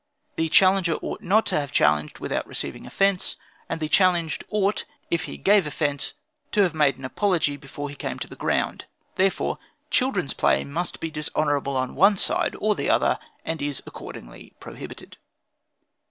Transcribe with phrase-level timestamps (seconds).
[0.35, 3.35] The challenger ought not to have challenged without receiving offence;
[3.69, 6.15] and the challenged ought, if he gave offence,
[6.53, 8.85] to have made an apology before he came on the ground:
[9.17, 9.59] therefore,
[9.91, 15.17] children's play must be dishonorable on one side or the other, and is accordingly prohibited.